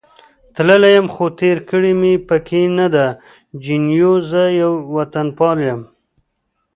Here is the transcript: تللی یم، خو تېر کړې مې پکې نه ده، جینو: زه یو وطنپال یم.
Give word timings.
تللی 0.53 0.89
یم، 0.95 1.07
خو 1.13 1.25
تېر 1.39 1.57
کړې 1.69 1.91
مې 1.99 2.13
پکې 2.27 2.61
نه 2.77 2.87
ده، 2.93 3.07
جینو: 3.63 4.13
زه 4.29 4.43
یو 4.61 4.71
وطنپال 4.95 5.57
یم. 5.67 5.81